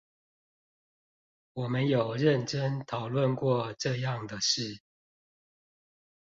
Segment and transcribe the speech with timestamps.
[1.53, 4.79] 我們有認真討論過這樣的事